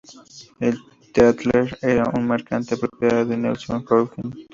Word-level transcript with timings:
El 0.59 0.79
"Tatler" 1.13 1.77
era 1.79 2.09
un 2.15 2.27
mercante 2.27 2.75
propiedad 2.75 3.23
de 3.23 3.37
Nelson 3.37 3.85
Hartwig. 3.87 4.47